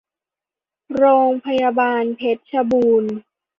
[0.95, 3.13] โรงพยาบาลเพชรบูรณ์